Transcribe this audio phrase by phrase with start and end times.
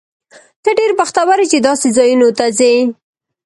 [0.63, 2.73] ته ډېر بختور یې، چې داسې ځایونو ته ځې.